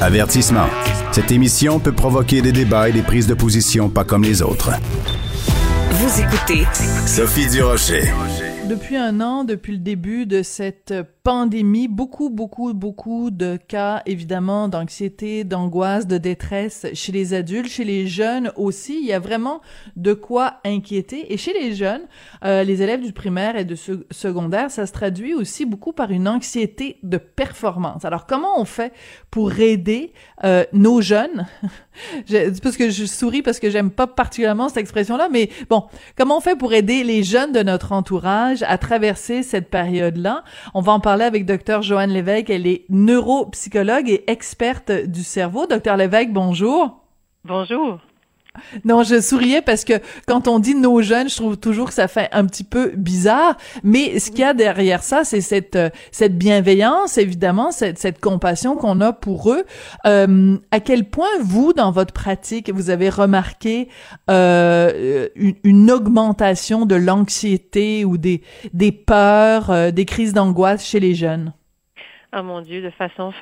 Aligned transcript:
Avertissement. 0.00 0.66
Cette 1.12 1.30
émission 1.30 1.78
peut 1.78 1.92
provoquer 1.92 2.40
des 2.40 2.52
débats 2.52 2.88
et 2.88 2.92
des 2.92 3.02
prises 3.02 3.26
de 3.26 3.34
position 3.34 3.90
pas 3.90 4.02
comme 4.02 4.22
les 4.22 4.40
autres. 4.40 4.70
Vous 5.90 6.20
écoutez 6.22 6.64
Sophie 7.06 7.50
Durocher. 7.50 8.04
Depuis 8.66 8.96
un 8.96 9.20
an, 9.20 9.44
depuis 9.44 9.72
le 9.72 9.78
début 9.78 10.24
de 10.24 10.42
cette 10.42 10.94
pandémie, 11.22 11.88
beaucoup, 11.88 12.30
beaucoup, 12.30 12.72
beaucoup 12.72 13.30
de 13.30 13.58
cas, 13.68 14.02
évidemment, 14.06 14.68
d'anxiété, 14.68 15.44
d'angoisse, 15.44 16.06
de 16.06 16.18
détresse 16.18 16.86
chez 16.94 17.12
les 17.12 17.34
adultes, 17.34 17.68
chez 17.68 17.84
les 17.84 18.06
jeunes 18.06 18.52
aussi. 18.56 18.98
Il 19.00 19.06
y 19.06 19.12
a 19.12 19.18
vraiment 19.18 19.60
de 19.96 20.14
quoi 20.14 20.60
inquiéter. 20.64 21.32
Et 21.32 21.36
chez 21.36 21.52
les 21.52 21.74
jeunes, 21.74 22.02
euh, 22.44 22.64
les 22.64 22.82
élèves 22.82 23.02
du 23.02 23.12
primaire 23.12 23.56
et 23.56 23.64
de 23.64 23.74
secondaire, 24.10 24.70
ça 24.70 24.86
se 24.86 24.92
traduit 24.92 25.34
aussi 25.34 25.66
beaucoup 25.66 25.92
par 25.92 26.10
une 26.10 26.26
anxiété 26.26 26.98
de 27.02 27.18
performance. 27.18 28.04
Alors, 28.04 28.26
comment 28.26 28.58
on 28.60 28.64
fait 28.64 28.92
pour 29.30 29.58
aider 29.58 30.12
euh, 30.44 30.64
nos 30.72 31.00
jeunes? 31.00 31.46
C'est 32.26 32.62
parce 32.62 32.76
que 32.76 32.88
je 32.88 33.04
souris 33.04 33.42
parce 33.42 33.58
que 33.58 33.68
j'aime 33.68 33.90
pas 33.90 34.06
particulièrement 34.06 34.68
cette 34.68 34.78
expression-là, 34.78 35.28
mais 35.30 35.50
bon, 35.68 35.84
comment 36.16 36.38
on 36.38 36.40
fait 36.40 36.56
pour 36.56 36.72
aider 36.72 37.04
les 37.04 37.22
jeunes 37.22 37.52
de 37.52 37.62
notre 37.62 37.92
entourage 37.92 38.62
à 38.62 38.78
traverser 38.78 39.42
cette 39.42 39.68
période-là? 39.68 40.44
On 40.72 40.80
va 40.80 40.92
parler 41.10 41.24
avec 41.24 41.44
Dr. 41.44 41.82
Joanne 41.82 42.10
Lévesque. 42.10 42.50
Elle 42.50 42.68
est 42.68 42.84
neuropsychologue 42.88 44.08
et 44.08 44.30
experte 44.30 44.92
du 44.92 45.24
cerveau. 45.24 45.66
Docteur 45.66 45.96
Lévesque, 45.96 46.30
bonjour. 46.30 47.00
Bonjour. 47.44 47.98
Non, 48.84 49.02
je 49.02 49.20
souriais 49.20 49.62
parce 49.62 49.84
que 49.84 49.94
quand 50.26 50.48
on 50.48 50.58
dit 50.58 50.74
nos 50.74 51.02
jeunes, 51.02 51.28
je 51.28 51.36
trouve 51.36 51.56
toujours 51.56 51.88
que 51.88 51.94
ça 51.94 52.08
fait 52.08 52.28
un 52.32 52.44
petit 52.46 52.64
peu 52.64 52.92
bizarre. 52.96 53.56
Mais 53.82 54.18
ce 54.18 54.30
qu'il 54.30 54.40
y 54.40 54.44
a 54.44 54.54
derrière 54.54 55.02
ça, 55.02 55.24
c'est 55.24 55.40
cette 55.40 55.76
euh, 55.76 55.90
cette 56.12 56.36
bienveillance, 56.38 57.18
évidemment, 57.18 57.72
cette, 57.72 57.98
cette 57.98 58.20
compassion 58.20 58.76
qu'on 58.76 59.00
a 59.00 59.12
pour 59.12 59.52
eux. 59.52 59.64
Euh, 60.06 60.56
à 60.70 60.80
quel 60.80 61.08
point 61.08 61.28
vous, 61.42 61.72
dans 61.72 61.90
votre 61.90 62.12
pratique, 62.12 62.70
vous 62.72 62.90
avez 62.90 63.08
remarqué 63.08 63.88
euh, 64.30 65.28
une, 65.34 65.54
une, 65.64 65.90
augmentation 65.90 66.86
de 66.86 66.94
l'anxiété 66.94 68.04
ou 68.04 68.18
des 68.18 68.42
des 68.72 68.92
peurs, 68.92 69.70
euh, 69.70 69.90
des 69.90 70.04
crises 70.04 70.32
d'angoisse 70.32 70.84
chez 70.84 71.00
les 71.00 71.14
jeunes? 71.14 71.52
Oh 72.32 72.44
mon 72.44 72.60
Dieu, 72.60 72.80
de 72.80 72.90
façon 72.90 73.32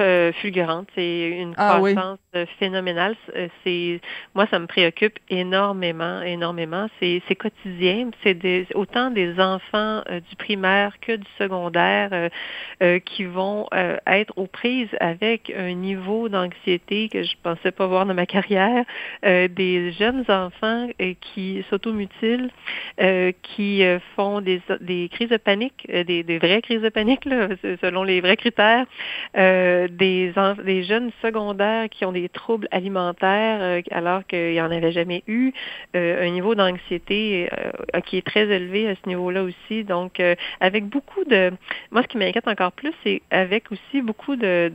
fulgurante. 0.40 0.88
C'est 0.94 1.28
une 1.28 1.52
ah 1.58 1.74
croissance 1.76 2.18
euh, 2.34 2.46
phénoménale. 2.58 3.16
Euh, 3.36 3.48
c'est 3.62 4.00
moi, 4.34 4.46
ça 4.50 4.58
me 4.58 4.66
préoccupe 4.66 5.18
énormément, 5.28 6.22
énormément. 6.22 6.86
C'est 6.98 7.20
quotidien. 7.38 8.10
C'est 8.22 8.74
autant 8.74 9.10
des 9.10 9.38
enfants 9.40 10.02
euh, 10.08 10.20
du 10.20 10.36
primaire 10.36 10.98
que 11.00 11.16
du 11.16 11.26
secondaire 11.38 12.30
qui 13.04 13.24
vont 13.24 13.66
être 14.06 14.32
aux 14.36 14.46
prises 14.46 14.88
avec 15.00 15.52
un 15.56 15.74
niveau 15.74 16.28
d'anxiété 16.28 17.08
que 17.08 17.22
je 17.22 17.34
pensais 17.42 17.72
pas 17.72 17.86
voir 17.86 18.06
dans 18.06 18.14
ma 18.14 18.26
carrière. 18.26 18.84
des 19.22 19.92
jeunes 19.92 20.24
enfants 20.28 20.88
qui 21.20 21.64
s'automutilent, 21.68 22.50
qui 23.42 23.82
font 24.16 24.40
des, 24.40 24.62
des 24.80 25.08
crises 25.10 25.28
de 25.28 25.36
panique, 25.36 25.86
des, 25.88 26.22
des 26.22 26.38
vraies 26.38 26.62
crises 26.62 26.82
de 26.82 26.88
panique 26.88 27.24
là, 27.24 27.48
selon 27.82 28.04
les 28.04 28.20
vrais 28.20 28.36
critères 28.36 28.77
euh, 29.36 29.88
des, 29.88 30.32
jeunes 30.82 31.10
secondaires 31.22 31.88
qui 31.88 32.04
ont 32.04 32.12
des 32.12 32.28
troubles 32.28 32.68
alimentaires 32.70 33.58
euh, 33.60 33.82
alors 33.90 34.26
qu'il 34.26 34.52
n'y 34.52 34.60
en 34.60 34.70
avait 34.70 34.92
jamais 34.92 35.22
eu, 35.26 35.52
euh, 35.96 36.26
un 36.26 36.30
niveau 36.30 36.54
d'anxiété 36.54 37.48
qui 38.06 38.16
est 38.16 38.26
très 38.26 38.48
élevé 38.48 38.88
à 38.88 38.94
ce 38.94 39.08
niveau-là 39.08 39.42
aussi. 39.42 39.84
Donc, 39.84 40.22
avec 40.60 40.86
beaucoup 40.86 41.24
de... 41.24 41.52
Moi, 41.90 42.02
ce 42.02 42.08
qui 42.08 42.18
m'inquiète 42.18 42.48
encore 42.48 42.72
plus, 42.72 42.92
c'est 43.04 43.22
avec 43.30 43.70
aussi 43.72 44.02
beaucoup 44.02 44.36
de 44.36 44.70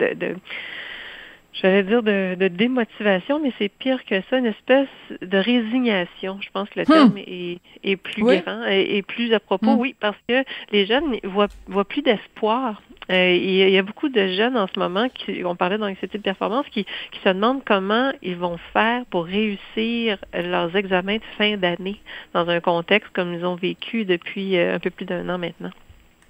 j'allais 1.54 1.84
dire 1.84 2.04
de, 2.04 2.36
de, 2.36 2.48
démotivation, 2.48 3.40
mais 3.40 3.52
c'est 3.58 3.70
pire 3.70 4.04
que 4.06 4.22
ça, 4.30 4.38
une 4.38 4.48
espèce 4.48 4.88
de 5.22 5.38
résignation. 5.38 6.40
Je 6.42 6.50
pense 6.52 6.70
que 6.70 6.80
le 6.80 6.86
hmm. 6.86 6.94
terme 6.94 7.18
est, 7.18 7.60
est, 7.84 7.96
plus 7.96 8.24
grand 8.24 8.66
et, 8.68 9.02
plus 9.04 9.34
à 9.34 9.40
propos. 9.40 9.76
Hmm. 9.76 9.80
Oui, 9.80 9.96
parce 10.00 10.18
que 10.28 10.44
les 10.72 10.86
jeunes 10.86 11.18
voient, 11.24 11.48
voient 11.68 11.86
plus 11.86 12.02
d'espoir. 12.02 12.82
Euh, 13.12 13.36
il 13.36 13.70
y 13.70 13.78
a 13.78 13.84
beaucoup 13.84 14.08
de 14.10 14.28
jeunes 14.28 14.58
en 14.58 14.68
ce 14.68 14.80
moment 14.80 15.10
qui, 15.10 15.44
on 15.44 15.56
parlait 15.56 15.78
d'anxiété 15.78 16.18
de 16.18 16.24
performance, 16.24 16.66
qui, 16.72 16.86
qui 16.86 17.20
se 17.24 17.30
demandent 17.30 17.64
comment 17.66 18.12
ils 18.22 18.38
vont 18.38 18.58
faire 18.72 19.06
pour 19.08 19.26
réussir 19.26 20.18
leurs 20.34 20.76
examens 20.76 21.18
de 21.18 21.24
fin 21.38 21.58
d'année 21.58 22.00
dans 22.34 22.48
un 22.48 22.62
contexte 22.62 23.12
comme 23.14 23.34
ils 23.34 23.46
ont 23.46 23.56
vécu 23.56 24.06
depuis 24.06 24.58
euh, 24.58 24.76
un 24.76 24.80
peu 24.80 24.90
plus 24.90 25.06
d'un 25.06 25.28
an 25.30 25.38
maintenant. 25.38 25.72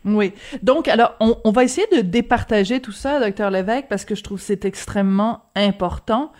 Oui. 0.05 0.33
Donc, 0.61 0.87
alors, 0.87 1.15
on, 1.19 1.37
on, 1.43 1.51
va 1.51 1.63
essayer 1.63 1.87
de 1.95 2.01
départager 2.01 2.79
tout 2.81 2.91
ça, 2.91 3.19
docteur 3.19 3.49
Lévesque, 3.51 3.85
parce 3.89 4.05
que 4.05 4.15
je 4.15 4.23
trouve 4.23 4.39
c'est 4.39 4.65
extrêmement 4.65 5.45
important. 5.55 6.31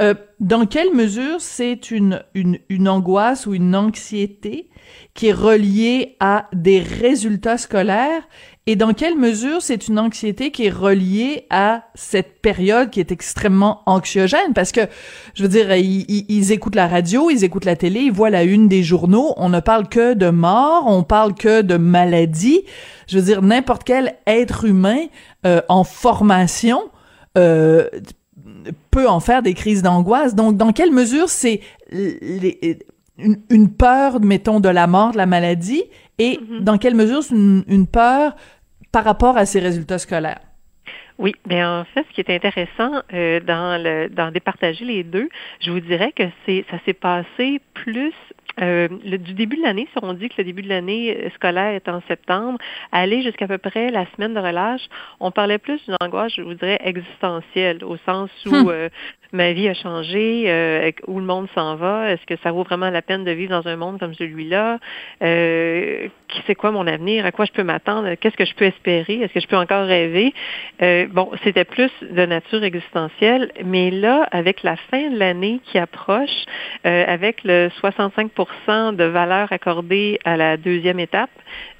Euh, 0.00 0.14
dans 0.38 0.66
quelle 0.66 0.94
mesure 0.94 1.40
c'est 1.40 1.90
une, 1.90 2.22
une, 2.34 2.58
une 2.68 2.88
angoisse 2.88 3.46
ou 3.46 3.54
une 3.54 3.74
anxiété 3.74 4.70
qui 5.14 5.28
est 5.28 5.32
reliée 5.32 6.16
à 6.20 6.46
des 6.52 6.80
résultats 6.80 7.58
scolaires? 7.58 8.22
Et 8.66 8.76
dans 8.76 8.92
quelle 8.92 9.16
mesure 9.16 9.60
c'est 9.62 9.88
une 9.88 9.98
anxiété 9.98 10.52
qui 10.52 10.66
est 10.66 10.70
reliée 10.70 11.46
à 11.50 11.84
cette 11.94 12.40
période 12.40 12.90
qui 12.90 13.00
est 13.00 13.10
extrêmement 13.10 13.82
anxiogène? 13.86 14.52
Parce 14.54 14.70
que, 14.70 14.82
je 15.34 15.42
veux 15.42 15.48
dire, 15.48 15.74
ils, 15.74 16.04
ils, 16.28 16.52
écoutent 16.52 16.76
la 16.76 16.86
radio, 16.86 17.30
ils 17.30 17.42
écoutent 17.42 17.64
la 17.64 17.74
télé, 17.74 18.00
ils 18.00 18.12
voient 18.12 18.30
la 18.30 18.44
une 18.44 18.68
des 18.68 18.84
journaux, 18.84 19.34
on 19.38 19.48
ne 19.48 19.60
parle 19.60 19.88
que 19.88 20.14
de 20.14 20.30
mort, 20.30 20.84
on 20.86 21.02
parle 21.02 21.34
que 21.34 21.62
de 21.62 21.76
maladie. 21.76 22.62
Je 23.08 23.18
veux 23.18 23.24
dire, 23.24 23.42
n'importe 23.42 23.82
quel 23.82 24.14
être 24.26 24.64
humain 24.64 25.06
euh, 25.46 25.62
en 25.68 25.82
formation 25.82 26.82
euh, 27.38 27.88
peut 28.90 29.08
en 29.08 29.20
faire 29.20 29.42
des 29.42 29.54
crises 29.54 29.82
d'angoisse. 29.82 30.34
Donc, 30.34 30.56
dans 30.56 30.72
quelle 30.72 30.92
mesure 30.92 31.28
c'est 31.28 31.60
une, 31.92 33.38
une, 33.48 33.70
peur, 33.70 34.20
mettons, 34.20 34.60
de 34.60 34.68
la 34.68 34.86
mort, 34.86 35.12
de 35.12 35.18
la 35.18 35.26
maladie, 35.26 35.84
et 36.18 36.38
mm-hmm. 36.38 36.60
dans 36.60 36.78
quelle 36.78 36.94
mesure 36.94 37.22
c'est 37.22 37.34
une, 37.34 37.86
peur 37.86 38.36
par 38.92 39.04
rapport 39.04 39.36
à 39.36 39.46
ces 39.46 39.60
résultats 39.60 39.98
scolaires? 39.98 40.40
Oui, 41.20 41.34
bien 41.44 41.80
en 41.80 41.84
fait, 41.84 42.06
ce 42.08 42.14
qui 42.14 42.22
est 42.22 42.34
intéressant 42.34 43.02
euh, 43.12 43.40
dans 43.40 43.82
le 43.82 44.08
dans 44.08 44.30
départager 44.30 44.86
les 44.86 45.04
deux, 45.04 45.28
je 45.60 45.70
vous 45.70 45.80
dirais 45.80 46.12
que 46.12 46.22
c'est 46.46 46.64
ça 46.70 46.78
s'est 46.86 46.94
passé 46.94 47.60
plus 47.74 48.14
euh, 48.60 48.88
le, 49.04 49.18
du 49.18 49.34
début 49.34 49.56
de 49.58 49.62
l'année, 49.62 49.86
si 49.92 49.98
on 50.02 50.14
dit 50.14 50.30
que 50.30 50.36
le 50.38 50.44
début 50.44 50.62
de 50.62 50.68
l'année 50.68 51.14
euh, 51.14 51.30
scolaire 51.34 51.74
est 51.74 51.88
en 51.90 52.00
septembre, 52.08 52.58
aller 52.90 53.22
jusqu'à 53.22 53.46
peu 53.46 53.58
près 53.58 53.90
la 53.90 54.06
semaine 54.16 54.32
de 54.32 54.40
relâche, 54.40 54.88
on 55.20 55.30
parlait 55.30 55.58
plus 55.58 55.84
d'une 55.84 55.96
angoisse, 56.00 56.32
je 56.34 56.42
vous 56.42 56.54
dirais, 56.54 56.80
existentielle, 56.82 57.84
au 57.84 57.98
sens 57.98 58.30
où 58.46 58.54
hum. 58.54 58.68
euh, 58.70 58.88
ma 59.32 59.52
vie 59.52 59.68
a 59.68 59.74
changé, 59.74 60.44
euh, 60.46 60.90
où 61.06 61.18
le 61.20 61.24
monde 61.24 61.48
s'en 61.54 61.76
va, 61.76 62.10
est-ce 62.10 62.24
que 62.26 62.34
ça 62.42 62.52
vaut 62.52 62.64
vraiment 62.64 62.90
la 62.90 63.02
peine 63.02 63.24
de 63.24 63.30
vivre 63.30 63.50
dans 63.50 63.68
un 63.68 63.76
monde 63.76 63.98
comme 63.98 64.14
celui-là, 64.14 64.78
euh, 65.22 66.08
c'est 66.46 66.54
quoi 66.54 66.70
mon 66.70 66.86
avenir, 66.86 67.24
à 67.26 67.32
quoi 67.32 67.44
je 67.44 67.52
peux 67.52 67.62
m'attendre, 67.62 68.14
qu'est-ce 68.14 68.36
que 68.36 68.44
je 68.44 68.54
peux 68.54 68.64
espérer, 68.64 69.14
est-ce 69.14 69.32
que 69.32 69.40
je 69.40 69.46
peux 69.46 69.56
encore 69.56 69.86
rêver? 69.86 70.32
Euh, 70.82 71.06
bon, 71.10 71.30
c'était 71.44 71.64
plus 71.64 71.90
de 72.02 72.26
nature 72.26 72.64
existentielle, 72.64 73.52
mais 73.64 73.90
là, 73.90 74.26
avec 74.30 74.62
la 74.62 74.76
fin 74.76 75.10
de 75.10 75.18
l'année 75.18 75.60
qui 75.64 75.78
approche, 75.78 76.44
euh, 76.86 77.04
avec 77.06 77.44
le 77.44 77.68
65% 77.80 78.96
de 78.96 79.04
valeur 79.04 79.52
accordée 79.52 80.18
à 80.24 80.36
la 80.36 80.56
deuxième 80.56 80.98
étape, 80.98 81.30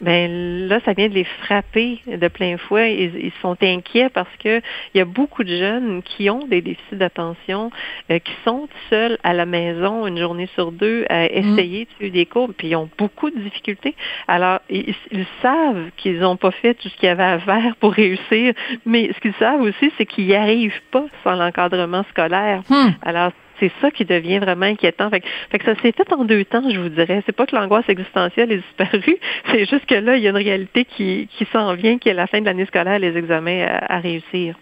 ben 0.00 0.68
là, 0.68 0.80
ça 0.84 0.92
vient 0.92 1.08
de 1.08 1.14
les 1.14 1.24
frapper 1.24 2.00
de 2.06 2.28
plein 2.28 2.56
fouet. 2.58 2.96
Ils, 2.96 3.26
ils 3.26 3.32
sont 3.40 3.56
inquiets 3.62 4.08
parce 4.08 4.34
que 4.42 4.60
il 4.94 4.98
y 4.98 5.00
a 5.00 5.04
beaucoup 5.04 5.44
de 5.44 5.56
jeunes 5.56 6.02
qui 6.02 6.30
ont 6.30 6.46
des 6.46 6.60
déficits 6.60 6.96
d'attention 6.96 7.39
euh, 7.48 8.18
qui 8.18 8.32
sont 8.44 8.68
seuls 8.88 9.18
à 9.22 9.32
la 9.32 9.46
maison 9.46 10.06
une 10.06 10.18
journée 10.18 10.48
sur 10.54 10.72
deux 10.72 11.04
à 11.08 11.24
mm. 11.24 11.28
essayer 11.32 11.84
de 11.84 11.90
suivre 11.96 12.12
des 12.12 12.26
cours, 12.26 12.50
puis 12.56 12.68
ils 12.68 12.76
ont 12.76 12.88
beaucoup 12.98 13.30
de 13.30 13.38
difficultés. 13.38 13.94
Alors, 14.28 14.60
ils, 14.68 14.94
savent 15.42 15.90
qu'ils 15.96 16.18
n'ont 16.20 16.36
pas 16.36 16.50
fait 16.50 16.74
tout 16.74 16.88
ce 16.88 16.96
qu'il 16.96 17.06
y 17.06 17.08
avait 17.08 17.22
à 17.22 17.38
faire 17.38 17.76
pour 17.76 17.92
réussir, 17.92 18.54
mais 18.86 19.10
ce 19.14 19.20
qu'ils 19.20 19.34
savent 19.34 19.62
aussi, 19.62 19.92
c'est 19.96 20.06
qu'ils 20.06 20.26
n'y 20.26 20.34
arrivent 20.34 20.82
pas 20.90 21.04
sans 21.24 21.34
l'encadrement 21.34 22.04
scolaire. 22.10 22.62
Hmm. 22.68 22.90
Alors, 23.02 23.32
c'est 23.58 23.70
ça 23.80 23.90
qui 23.90 24.04
devient 24.04 24.38
vraiment 24.38 24.66
inquiétant. 24.66 25.10
Fait 25.10 25.20
que, 25.20 25.64
ça 25.64 25.74
s'est 25.82 25.92
fait 25.92 26.12
en 26.12 26.24
deux 26.24 26.44
temps, 26.44 26.68
je 26.68 26.80
vous 26.80 26.88
dirais. 26.88 27.22
C'est 27.26 27.36
pas 27.36 27.46
que 27.46 27.54
l'angoisse 27.54 27.88
existentielle 27.88 28.52
est 28.52 28.58
disparue, 28.58 29.18
c'est 29.50 29.66
juste 29.66 29.86
que 29.86 29.94
là, 29.94 30.16
il 30.16 30.22
y 30.22 30.26
a 30.26 30.30
une 30.30 30.36
réalité 30.36 30.84
qui, 30.84 31.28
qui 31.36 31.46
s'en 31.52 31.74
vient, 31.74 31.98
qui 31.98 32.08
est 32.08 32.14
la 32.14 32.26
fin 32.26 32.40
de 32.40 32.46
l'année 32.46 32.66
scolaire, 32.66 32.98
les 32.98 33.16
examens 33.16 33.66
à 33.88 33.98
réussir. 33.98 34.56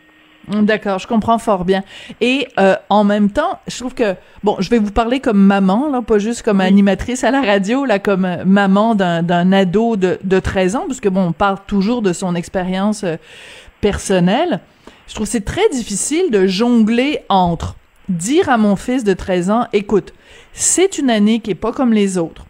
D'accord, 0.51 0.99
je 0.99 1.07
comprends 1.07 1.39
fort 1.39 1.65
bien. 1.65 1.83
Et 2.21 2.49
euh, 2.59 2.75
en 2.89 3.05
même 3.05 3.31
temps, 3.31 3.59
je 3.67 3.79
trouve 3.79 3.95
que 3.95 4.15
bon, 4.43 4.57
je 4.61 4.71
vais 4.71 4.79
vous 4.79 4.91
parler 4.91 5.21
comme 5.21 5.39
maman, 5.39 5.91
là, 5.91 6.03
pas 6.03 6.19
juste 6.19 6.43
comme 6.43 6.61
animatrice 6.61 7.23
à 7.25 7.31
la 7.31 7.43
radio, 7.43 7.85
là, 7.85 7.99
comme 7.99 8.25
euh, 8.25 8.45
maman 8.45 8.95
d'un 8.95 9.53
ado 9.53 9.97
de, 9.97 10.19
de 10.25 10.41
13 10.41 10.77
ans, 10.77 10.85
parce 10.87 11.01
que 11.01 11.09
bon, 11.09 11.29
on 11.29 11.33
parle 11.33 11.59
toujours 11.67 12.03
de 12.03 12.13
son 12.13 12.35
expérience 12.35 13.05
euh, 13.05 13.17
personnelle. 13.81 14.61
Je 15.07 15.15
trouve 15.15 15.27
c'est 15.27 15.45
très 15.45 15.69
difficile 15.71 16.31
de 16.31 16.47
jongler 16.47 17.21
entre 17.29 17.77
dire 18.09 18.49
à 18.49 18.57
mon 18.57 18.77
fils 18.77 19.05
de 19.05 19.13
13 19.13 19.51
ans, 19.51 19.67
écoute, 19.73 20.13
c'est 20.53 20.99
une 20.99 21.11
année 21.11 21.41
qui 21.41 21.51
est 21.51 21.55
pas 21.55 21.73
comme 21.73 21.93
les 21.93 22.19
autres. 22.19 22.48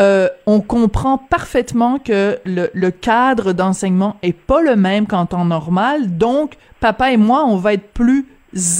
Euh, 0.00 0.28
on 0.46 0.60
comprend 0.60 1.18
parfaitement 1.18 1.98
que 1.98 2.38
le, 2.44 2.70
le 2.72 2.90
cadre 2.90 3.52
d'enseignement 3.52 4.16
est 4.22 4.32
pas 4.32 4.62
le 4.62 4.76
même 4.76 5.06
qu'en 5.06 5.26
temps 5.26 5.44
normal, 5.44 6.16
donc 6.16 6.54
papa 6.78 7.12
et 7.12 7.16
moi, 7.16 7.44
on 7.44 7.56
va 7.56 7.72
être 7.74 7.92
plus 7.92 8.26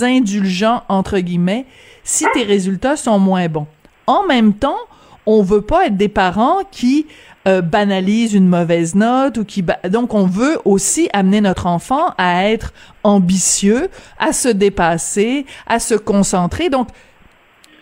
indulgents, 0.01 0.83
entre 0.89 1.19
guillemets, 1.19 1.67
si 2.05 2.25
tes 2.35 2.45
résultats 2.45 2.97
sont 2.97 3.19
moins 3.19 3.49
bons. 3.49 3.67
En 4.07 4.27
même 4.27 4.55
temps, 4.55 4.79
on 5.27 5.43
veut 5.43 5.61
pas 5.61 5.87
être 5.87 5.97
des 5.97 6.09
parents 6.09 6.61
qui 6.71 7.07
euh, 7.47 7.61
banalisent 7.61 8.35
une 8.35 8.49
mauvaise 8.49 8.95
note 8.95 9.39
ou 9.39 9.45
qui 9.45 9.65
donc 9.91 10.15
on 10.15 10.27
veut 10.27 10.59
aussi 10.65 11.09
amener 11.13 11.41
notre 11.41 11.67
enfant 11.67 12.15
à 12.17 12.49
être 12.49 12.73
ambitieux, 13.05 13.89
à 14.19 14.33
se 14.33 14.49
dépasser, 14.49 15.47
à 15.67 15.79
se 15.79 15.95
concentrer. 15.95 16.71
Donc 16.71 16.89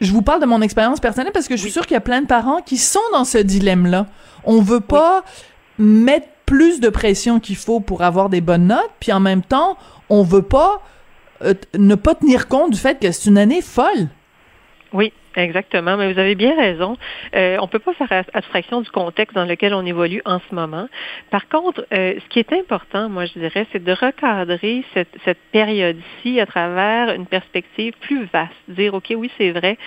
je 0.01 0.13
vous 0.13 0.23
parle 0.23 0.41
de 0.41 0.47
mon 0.47 0.63
expérience 0.63 1.01
personnelle 1.01 1.33
parce 1.33 1.49
que 1.49 1.57
je 1.57 1.63
suis 1.63 1.71
sûre 1.71 1.87
qu'il 1.87 1.95
y 1.95 1.99
a 1.99 2.03
plein 2.03 2.23
de 2.23 2.27
parents 2.27 2.61
qui 2.61 2.77
sont 2.77 3.01
dans 3.13 3.25
ce 3.25 3.39
dilemme-là. 3.39 4.07
On 4.45 4.61
veut 4.61 4.81
pas 4.81 5.25
mettre 5.79 6.29
plus 6.45 6.81
de 6.81 6.89
pression 6.89 7.41
qu'il 7.41 7.57
faut 7.57 7.81
pour 7.81 8.03
avoir 8.03 8.29
des 8.29 8.41
bonnes 8.41 8.69
notes, 8.69 8.91
puis 9.01 9.13
en 9.13 9.21
même 9.21 9.43
temps, 9.43 9.77
on 10.09 10.23
veut 10.23 10.43
pas 10.43 10.83
euh, 11.43 11.55
ne 11.77 11.95
pas 11.95 12.15
tenir 12.15 12.49
compte 12.49 12.73
du 12.73 12.79
fait 12.79 12.99
que 12.99 13.11
c'est 13.11 13.29
une 13.29 13.39
année 13.39 13.63
folle. 13.63 14.09
Oui, 14.93 15.13
exactement. 15.37 15.97
Mais 15.97 16.13
vous 16.13 16.19
avez 16.19 16.35
bien 16.35 16.57
raison. 16.57 16.97
Euh, 17.35 17.57
on 17.61 17.65
ne 17.65 17.69
peut 17.69 17.79
pas 17.79 17.95
faire 17.95 18.25
abstraction 18.33 18.81
du 18.81 18.91
contexte 18.91 19.35
dans 19.35 19.45
lequel 19.45 19.75
on 19.75 19.85
évolue 19.85 20.23
en 20.25 20.41
ce 20.49 20.55
moment. 20.55 20.89
Par 21.31 21.49
contre, 21.49 21.87
euh, 21.93 22.15
ce 22.23 22.29
qui 22.29 22.39
est 22.39 22.53
important, 22.53 23.09
moi, 23.09 23.27
je 23.27 23.39
dirais, 23.39 23.67
c'est 23.73 23.83
de 23.83 23.93
recadrer 23.93 24.85
cette, 24.95 25.17
cette 25.25 25.41
période-ci 25.53 26.41
à 26.41 26.47
travers 26.47 27.15
une 27.15 27.27
perspective 27.27 27.93
plus 28.01 28.25
vaste. 28.33 28.53
Dire, 28.69 28.95
OK, 28.95 29.13
oui, 29.17 29.31
c'est 29.39 29.51
vrai, 29.51 29.79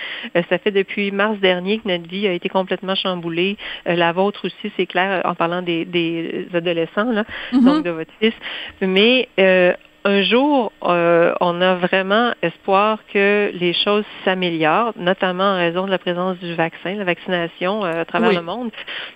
ça 0.48 0.58
fait 0.58 0.70
depuis 0.70 1.10
mars 1.10 1.38
dernier 1.38 1.78
que 1.78 1.88
notre 1.88 2.08
vie 2.08 2.26
a 2.26 2.32
été 2.32 2.48
complètement 2.48 2.94
chamboulée. 2.94 3.56
la 3.86 4.12
vôtre 4.12 4.46
aussi, 4.46 4.72
c'est 4.76 4.86
clair, 4.86 5.22
en 5.24 5.34
parlant 5.34 5.62
des, 5.62 5.84
des 5.84 6.46
adolescents, 6.54 7.10
là, 7.10 7.24
mm-hmm. 7.52 7.64
donc 7.64 7.84
de 7.84 7.90
votre 7.90 8.12
fils. 8.20 8.34
Mais 8.80 9.28
un 10.04 10.22
jour, 10.22 10.72
euh, 10.82 11.34
on 11.40 11.60
a 11.60 11.74
vraiment 11.74 12.32
espoir 12.42 13.00
que 13.12 13.50
les 13.52 13.72
choses 13.72 14.04
s'améliorent, 14.24 14.92
notamment 14.96 15.44
en 15.44 15.56
raison 15.56 15.84
de 15.84 15.90
la 15.90 15.98
présence 15.98 16.38
du 16.38 16.54
vaccin, 16.54 16.94
la 16.94 17.04
vaccination 17.04 17.84
euh, 17.84 18.02
à 18.02 18.04
travers 18.04 18.32
le 18.32 18.42
monde. 18.42 18.70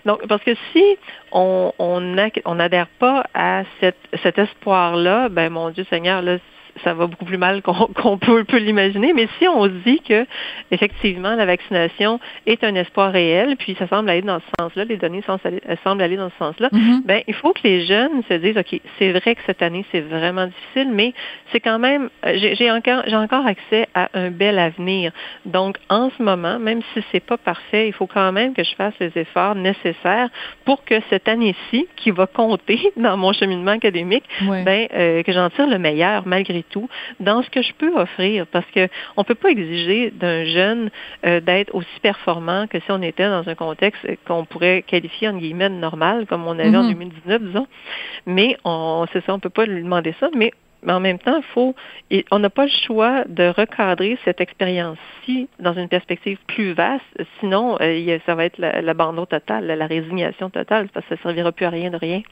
Donc, 0.04 0.26
parce 0.26 0.42
que 0.42 0.54
si 0.72 0.84
on 1.32 1.72
on 1.78 2.54
n'adhère 2.54 2.88
pas 2.98 3.24
à 3.34 3.62
cette, 3.80 3.96
cet 4.22 4.38
espoir-là, 4.38 5.28
ben 5.28 5.50
mon 5.50 5.70
Dieu 5.70 5.84
Seigneur, 5.90 6.22
là, 6.22 6.36
ça 6.82 6.94
va 6.94 7.06
beaucoup 7.06 7.24
plus 7.24 7.38
mal 7.38 7.62
qu'on 7.62 8.18
peut, 8.18 8.44
peut 8.44 8.58
l'imaginer. 8.58 9.12
Mais 9.12 9.28
si 9.38 9.46
on 9.46 9.66
dit 9.66 10.00
que 10.00 10.26
effectivement 10.70 11.34
la 11.34 11.46
vaccination 11.46 12.20
est 12.46 12.64
un 12.64 12.74
espoir 12.74 13.12
réel, 13.12 13.56
puis 13.56 13.76
ça 13.78 13.86
semble 13.88 14.10
aller 14.10 14.22
dans 14.22 14.40
ce 14.40 14.46
sens-là, 14.58 14.84
les 14.84 14.96
données 14.96 15.22
semblent 15.84 16.02
aller 16.02 16.16
dans 16.16 16.30
ce 16.30 16.36
sens-là, 16.38 16.68
mm-hmm. 16.72 17.04
ben 17.04 17.22
il 17.26 17.34
faut 17.34 17.52
que 17.52 17.60
les 17.64 17.86
jeunes 17.86 18.22
se 18.28 18.34
disent 18.34 18.56
ok, 18.56 18.80
c'est 18.98 19.12
vrai 19.12 19.34
que 19.34 19.40
cette 19.46 19.62
année 19.62 19.84
c'est 19.92 20.00
vraiment 20.00 20.46
difficile, 20.46 20.90
mais 20.92 21.14
c'est 21.52 21.60
quand 21.60 21.78
même 21.78 22.10
euh, 22.26 22.36
j'ai 22.36 22.70
encore 22.70 23.02
j'ai 23.06 23.16
encore 23.16 23.46
accès 23.46 23.88
à 23.94 24.08
un 24.14 24.30
bel 24.30 24.58
avenir. 24.58 25.12
Donc 25.44 25.78
en 25.88 26.10
ce 26.16 26.22
moment, 26.22 26.58
même 26.58 26.80
si 26.92 27.00
c'est 27.12 27.24
pas 27.24 27.36
parfait, 27.36 27.88
il 27.88 27.92
faut 27.92 28.06
quand 28.06 28.32
même 28.32 28.54
que 28.54 28.64
je 28.64 28.74
fasse 28.74 28.94
les 29.00 29.12
efforts 29.16 29.54
nécessaires 29.54 30.28
pour 30.64 30.84
que 30.84 30.96
cette 31.10 31.28
année-ci, 31.28 31.86
qui 31.96 32.10
va 32.10 32.26
compter 32.26 32.92
dans 32.96 33.16
mon 33.16 33.32
cheminement 33.32 33.72
académique, 33.72 34.24
ben 34.40 34.88
euh, 34.94 35.22
que 35.22 35.32
j'en 35.32 35.50
tire 35.50 35.66
le 35.66 35.78
meilleur 35.78 36.26
malgré 36.26 36.63
tout 36.70 36.88
dans 37.20 37.42
ce 37.42 37.50
que 37.50 37.62
je 37.62 37.72
peux 37.74 37.94
offrir 37.96 38.46
parce 38.46 38.66
que 38.74 38.88
on 39.16 39.24
peut 39.24 39.34
pas 39.34 39.50
exiger 39.50 40.10
d'un 40.10 40.44
jeune 40.44 40.90
euh, 41.26 41.40
d'être 41.40 41.74
aussi 41.74 42.00
performant 42.02 42.66
que 42.66 42.78
si 42.80 42.90
on 42.90 43.02
était 43.02 43.28
dans 43.28 43.48
un 43.48 43.54
contexte 43.54 44.06
qu'on 44.26 44.44
pourrait 44.44 44.82
qualifier 44.86 45.28
en 45.28 45.36
guillemets 45.36 45.68
normal 45.68 46.26
comme 46.26 46.46
on 46.46 46.58
avait 46.58 46.76
en 46.76 46.88
2019 46.88 47.40
mhm. 47.40 47.46
disons 47.48 47.66
mais 48.26 48.56
on 48.64 49.06
c'est 49.12 49.24
ça 49.24 49.34
on 49.34 49.38
peut 49.38 49.50
pas 49.50 49.66
lui 49.66 49.82
demander 49.82 50.14
ça 50.20 50.28
mais 50.34 50.52
mais 50.84 50.92
en 50.92 51.00
même 51.00 51.18
temps, 51.18 51.40
faut, 51.54 51.74
on 52.30 52.38
n'a 52.38 52.50
pas 52.50 52.64
le 52.64 52.70
choix 52.86 53.24
de 53.26 53.48
recadrer 53.48 54.18
cette 54.24 54.40
expérience-ci 54.40 55.48
dans 55.58 55.72
une 55.72 55.88
perspective 55.88 56.38
plus 56.46 56.74
vaste. 56.74 57.02
Sinon, 57.40 57.78
euh, 57.80 58.18
ça 58.26 58.34
va 58.34 58.44
être 58.44 58.58
l'abandon 58.58 59.24
total, 59.24 59.66
la 59.66 59.86
résignation 59.86 60.50
totale, 60.50 60.88
parce 60.92 61.06
que 61.06 61.14
ça 61.14 61.20
ne 61.20 61.22
servira 61.22 61.52
plus 61.52 61.64
à 61.64 61.70
rien 61.70 61.90
de 61.90 61.96
rien. 61.96 62.22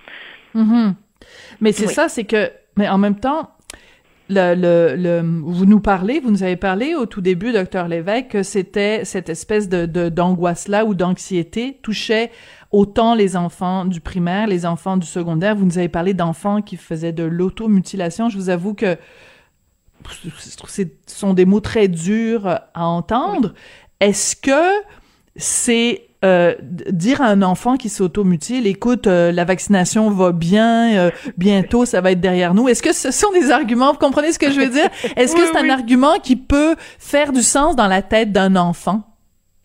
Mhm. 0.55 0.95
Mais 1.61 1.73
c'est 1.73 1.87
ça, 1.87 2.09
c'est 2.09 2.25
que, 2.25 2.51
mais 2.77 2.89
en 2.89 2.99
même 2.99 3.19
temps, 3.19 3.51
le, 4.33 4.95
le, 4.97 5.21
vous 5.45 5.67
nous 5.67 5.81
parlez, 5.81 6.21
vous 6.21 6.31
nous 6.31 6.43
avez 6.43 6.57
parlé 6.57 6.95
au 6.95 7.07
tout 7.07 7.21
début, 7.21 7.53
docteur 7.53 7.89
Lévesque, 7.89 8.29
que 8.29 8.43
c'était 8.43 9.05
cette 9.05 9.29
espèce 9.29 9.69
de 9.69 10.09
d'angoisse-là 10.09 10.85
ou 10.85 10.95
d'anxiété 10.95 11.79
touchait 11.83 12.31
autant 12.71 13.15
les 13.15 13.37
enfants 13.37 13.85
du 13.85 14.01
primaire, 14.01 14.47
les 14.47 14.67
enfants 14.67 14.97
du 14.97 15.07
secondaire. 15.07 15.55
Vous 15.55 15.67
nous 15.67 15.79
avez 15.79 15.89
parlé 15.89 16.15
d'enfants 16.15 16.63
qui 16.63 16.77
faisaient 16.77 17.13
de 17.13 17.25
l'automutilation. 17.25 18.29
Je 18.29 18.37
vous 18.37 18.49
avoue 18.49 18.75
que 18.75 18.97
ce 20.09 20.85
sont 21.07 21.35
des 21.35 21.45
mots 21.45 21.61
très 21.61 21.89
durs 21.89 22.47
à 22.47 22.87
entendre. 22.87 23.55
Est-ce 24.01 24.35
que 24.37 24.83
c'est 25.37 26.09
euh, 26.25 26.55
dire 26.61 27.21
à 27.21 27.27
un 27.27 27.43
enfant 27.43 27.77
qui 27.77 27.89
s'automutile, 27.89 28.67
écoute, 28.67 29.07
euh, 29.07 29.33
la 29.33 29.45
vaccination 29.45 30.09
va 30.11 30.31
bien, 30.31 30.97
euh, 30.97 31.11
bientôt 31.37 31.85
ça 31.85 32.01
va 32.01 32.13
être 32.13 32.21
derrière 32.21 32.55
nous. 32.55 32.69
Est-ce 32.69 32.83
que 32.83 32.93
ce 32.93 33.11
sont 33.11 33.33
des 33.33 33.51
arguments, 33.51 33.93
vous 33.93 33.99
comprenez 33.99 34.31
ce 34.31 34.39
que 34.39 34.51
je 34.51 34.61
veux 34.61 34.69
dire? 34.69 34.89
Est-ce 35.17 35.35
que 35.35 35.45
c'est 35.45 35.57
un 35.57 35.69
argument 35.69 36.19
qui 36.23 36.37
peut 36.37 36.77
faire 36.99 37.33
du 37.33 37.43
sens 37.43 37.75
dans 37.75 37.89
la 37.89 38.03
tête 38.03 38.31
d'un 38.31 38.55
enfant? 38.55 39.03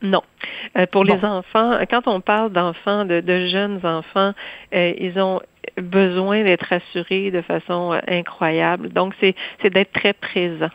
Non. 0.01 0.21
pour 0.91 1.03
les 1.03 1.23
enfants, 1.23 1.79
quand 1.89 2.07
on 2.07 2.21
parle 2.21 2.51
d'enfants, 2.51 3.05
de, 3.05 3.19
de, 3.19 3.47
jeunes 3.47 3.79
enfants, 3.83 4.33
ils 4.71 5.13
ont 5.17 5.41
besoin 5.81 6.43
d'être 6.43 6.71
assuré 6.71 7.31
de 7.31 7.41
façon 7.41 7.93
euh, 7.93 7.99
incroyable. 8.07 8.89
Donc, 8.89 9.13
c'est, 9.19 9.35
c'est 9.61 9.71
d'être 9.71 9.91
très 9.91 10.13
présent. 10.13 10.69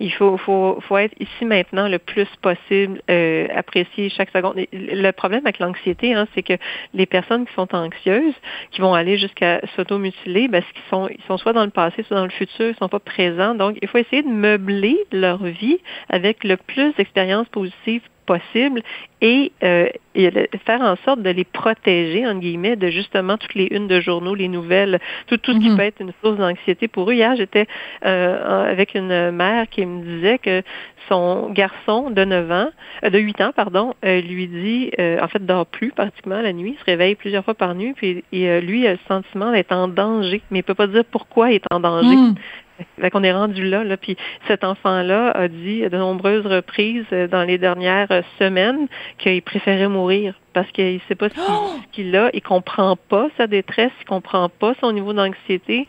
Il 0.00 0.12
faut, 0.12 0.36
faut, 0.36 0.78
faut 0.80 0.98
être 0.98 1.14
ici 1.20 1.44
maintenant 1.44 1.88
le 1.88 1.98
plus 1.98 2.28
possible, 2.42 3.00
euh, 3.10 3.46
apprécier 3.54 4.08
chaque 4.10 4.30
seconde. 4.30 4.54
Le 4.72 5.10
problème 5.12 5.42
avec 5.44 5.58
l'anxiété, 5.58 6.14
hein, 6.14 6.26
c'est 6.34 6.42
que 6.42 6.54
les 6.94 7.06
personnes 7.06 7.46
qui 7.46 7.54
sont 7.54 7.74
anxieuses, 7.74 8.34
qui 8.70 8.80
vont 8.80 8.94
aller 8.94 9.18
jusqu'à 9.18 9.60
s'automutiler, 9.74 10.48
parce 10.48 10.66
qu'ils 10.72 10.88
sont, 10.90 11.08
ils 11.08 11.22
sont 11.26 11.38
soit 11.38 11.52
dans 11.52 11.64
le 11.64 11.70
passé, 11.70 12.02
soit 12.02 12.16
dans 12.16 12.24
le 12.24 12.30
futur, 12.30 12.70
ils 12.70 12.76
sont 12.76 12.88
pas 12.88 13.00
présents. 13.00 13.54
Donc, 13.54 13.78
il 13.82 13.88
faut 13.88 13.98
essayer 13.98 14.22
de 14.22 14.28
meubler 14.28 14.96
leur 15.12 15.42
vie 15.44 15.78
avec 16.08 16.44
le 16.44 16.56
plus 16.56 16.94
d'expériences 16.94 17.48
positives 17.48 18.02
possible 18.26 18.82
et, 19.20 19.52
euh, 19.62 19.88
faire 20.66 20.80
en 20.82 20.96
sorte 21.04 21.22
de 21.22 21.30
les 21.30 21.44
protéger, 21.44 22.26
en 22.26 22.36
guillemets, 22.36 22.76
de 22.76 22.88
justement 22.88 23.38
toutes 23.38 23.54
les 23.54 23.68
unes 23.70 23.86
de 23.86 24.00
journaux, 24.00 24.34
les 24.34 24.48
nouvelles, 24.48 24.98
tout, 25.26 25.36
tout 25.38 25.52
ce 25.52 25.58
qui 25.58 25.70
mhm. 25.70 25.76
peut 25.76 25.82
être 25.82 26.00
une 26.00 26.12
source 26.22 26.36
d'anxiété 26.36 26.88
pour 26.88 27.10
eux. 27.10 27.14
Hier, 27.14 27.34
j'étais 27.36 27.66
euh, 28.04 28.70
avec 28.70 28.94
une 28.94 29.30
mère 29.30 29.68
qui 29.68 29.86
me 29.86 30.02
disait 30.02 30.38
que 30.38 30.62
son 31.08 31.50
garçon 31.50 32.10
de 32.10 32.24
9 32.24 32.50
ans, 32.50 32.70
euh, 33.04 33.10
de 33.10 33.18
8 33.18 33.40
ans, 33.40 33.52
pardon, 33.54 33.94
euh, 34.04 34.20
lui 34.20 34.48
dit, 34.48 34.90
euh, 34.98 35.20
en 35.22 35.28
fait, 35.28 35.44
dort 35.44 35.66
plus 35.66 35.90
pratiquement 35.90 36.40
la 36.40 36.52
nuit, 36.52 36.74
il 36.76 36.80
se 36.80 36.84
réveille 36.84 37.14
plusieurs 37.14 37.44
fois 37.44 37.54
par 37.54 37.74
nuit, 37.74 37.92
puis 37.94 38.24
et, 38.32 38.60
lui 38.60 38.86
a 38.86 38.92
le 38.92 38.98
sentiment 39.08 39.52
d'être 39.52 39.72
en 39.72 39.88
danger, 39.88 40.42
mais 40.50 40.60
il 40.60 40.62
peut 40.62 40.74
pas 40.74 40.86
dire 40.86 41.04
pourquoi 41.04 41.50
il 41.50 41.56
est 41.56 41.64
en 41.70 41.80
danger. 41.80 42.16
Hmm. 42.16 42.34
Fait 43.00 43.10
qu'on 43.10 43.22
est 43.22 43.32
rendu 43.32 43.64
là, 43.64 43.84
là. 43.84 43.96
Puis 43.96 44.16
cet 44.46 44.64
enfant-là 44.64 45.30
a 45.30 45.48
dit 45.48 45.84
à 45.84 45.88
de 45.88 45.96
nombreuses 45.96 46.46
reprises 46.46 47.06
dans 47.30 47.42
les 47.42 47.58
dernières 47.58 48.08
semaines 48.38 48.88
qu'il 49.18 49.42
préférait 49.42 49.88
mourir 49.88 50.34
parce 50.52 50.70
qu'il 50.72 51.00
sait 51.08 51.14
pas 51.14 51.28
ce 51.28 51.92
qu'il 51.92 52.16
a, 52.16 52.30
il 52.32 52.42
comprend 52.42 52.96
pas 52.96 53.28
sa 53.36 53.46
détresse, 53.46 53.92
il 54.00 54.06
comprend 54.06 54.48
pas 54.48 54.74
son 54.80 54.92
niveau 54.92 55.12
d'anxiété. 55.12 55.86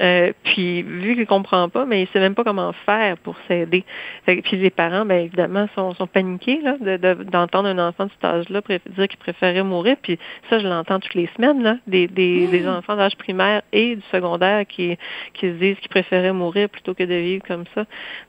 Euh, 0.00 0.32
puis 0.44 0.82
vu 0.82 1.14
qu'il 1.14 1.26
comprend 1.26 1.68
pas, 1.68 1.84
mais 1.84 2.02
il 2.02 2.08
sait 2.08 2.20
même 2.20 2.34
pas 2.34 2.44
comment 2.44 2.72
faire 2.86 3.16
pour 3.18 3.36
s'aider. 3.48 3.84
Puis 4.26 4.42
les 4.52 4.70
parents, 4.70 5.04
ben 5.04 5.24
évidemment, 5.24 5.68
sont, 5.74 5.94
sont 5.94 6.06
paniqués 6.06 6.60
là, 6.62 6.76
d'entendre 7.24 7.68
un 7.68 7.78
enfant 7.78 8.06
de 8.06 8.10
cet 8.10 8.24
âge-là 8.24 8.60
dire 8.68 9.08
qu'il 9.08 9.18
préférait 9.18 9.62
mourir. 9.62 9.96
Puis 10.02 10.18
ça, 10.48 10.58
je 10.58 10.66
l'entends 10.66 11.00
toutes 11.00 11.14
les 11.14 11.28
semaines, 11.36 11.62
là, 11.62 11.76
des, 11.86 12.08
des, 12.08 12.46
des 12.46 12.68
enfants 12.68 12.96
d'âge 12.96 13.16
primaire 13.16 13.62
et 13.72 13.96
du 13.96 14.02
secondaire 14.10 14.66
qui, 14.66 14.96
qui 15.34 15.46
se 15.46 15.52
disent 15.52 15.78
qu'ils 15.78 15.90
préféraient 15.90 16.32
mourir 16.32 16.68
plutôt 16.68 16.94
que 16.94 17.04
de 17.04 17.14
vivre 17.14 17.44
comme 17.46 17.64
ça. 17.74 17.84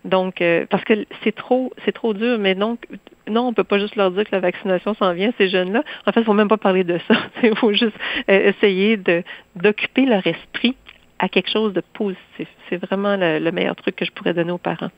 Donc, 0.05 0.41
euh, 0.41 0.65
parce 0.70 0.84
que 0.84 1.05
c'est 1.24 1.36
trop, 1.36 1.72
c'est 1.86 1.91
trop 1.91 2.13
dur. 2.13 2.38
Mais 2.39 2.55
donc, 2.55 2.88
non, 3.29 3.48
on 3.48 3.53
peut 3.53 3.63
pas 3.63 3.79
juste 3.79 3.96
leur 3.96 4.12
dire 4.12 4.25
que 4.25 4.32
la 4.36 4.39
vaccination 4.39 4.93
s'en 4.96 5.13
vient, 5.13 5.32
ces 5.38 5.50
jeunes-là. 5.50 5.84
En 6.05 6.12
fait, 6.12 6.22
il 6.22 6.25
faut 6.25 6.34
même 6.34 6.50
pas 6.50 6.58
parler 6.58 6.84
de 6.84 7.00
ça. 7.08 7.15
Il 7.43 7.55
faut 7.58 7.74
juste 7.74 7.96
euh, 8.29 8.50
essayer 8.50 8.98
de 8.98 9.24
d'occuper 9.55 10.05
leur 10.05 10.25
esprit 10.25 10.75
à 11.20 11.29
quelque 11.29 11.50
chose 11.50 11.74
de 11.74 11.82
positif. 11.93 12.48
C'est 12.70 12.77
vraiment 12.77 13.15
le, 13.15 13.51
meilleur 13.51 13.75
truc 13.75 13.96
que 13.96 14.05
je 14.05 14.12
pourrais 14.12 14.34
donner 14.34 14.51
aux 14.51 14.58
parents. 14.58 14.91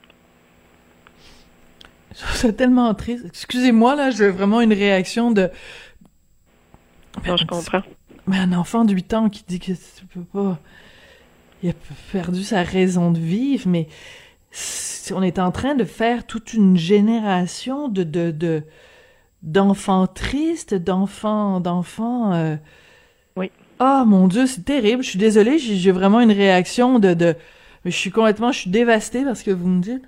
C'est 2.14 2.54
tellement 2.54 2.94
triste. 2.94 3.26
Excusez-moi, 3.26 3.96
là, 3.96 4.10
j'ai 4.10 4.30
vraiment 4.30 4.62
une 4.62 4.74
réaction 4.74 5.32
de... 5.32 5.50
Non, 7.28 7.38
je 7.38 7.46
comprends. 7.46 7.84
Mais 8.28 8.38
un 8.38 8.54
enfant 8.54 8.86
de 8.86 8.94
8 8.94 9.14
ans 9.14 9.30
qui 9.30 9.44
dit 9.48 9.60
que 9.60 9.72
tu 9.72 10.06
peux 10.14 10.22
pas... 10.22 10.58
Il 11.64 11.70
a 11.70 11.74
perdu 12.12 12.44
sa 12.44 12.64
raison 12.64 13.12
de 13.12 13.20
vivre, 13.20 13.68
mais 13.68 13.88
on 15.14 15.24
est 15.24 15.40
en 15.40 15.52
train 15.52 15.76
de 15.76 15.84
faire 15.84 16.26
toute 16.26 16.54
une 16.54 16.78
génération 16.78 17.88
de... 17.88 18.04
de, 18.04 18.32
de 18.32 18.64
d'enfants 19.46 20.08
tristes, 20.08 20.74
d'enfants, 20.74 21.60
d'enfants. 21.60 22.34
Euh, 22.34 22.56
oui. 23.38 23.52
Ah 23.80 24.04
mon 24.06 24.28
Dieu, 24.28 24.46
c'est 24.48 24.64
terrible. 24.64 25.04
Je 25.04 25.10
suis 25.10 25.20
désolée, 25.20 25.60
j'ai 25.60 25.92
vraiment 25.92 26.22
une 26.22 26.32
réaction 26.32 27.00
de, 27.00 27.14
de. 27.14 27.36
Je 27.84 27.92
suis 27.92 28.12
complètement, 28.12 28.52
je 28.52 28.60
suis 28.60 28.70
dévastée 28.70 29.24
parce 29.24 29.44
que 29.44 29.52
vous 29.52 29.68
me 29.68 29.82
dites. 29.82 30.04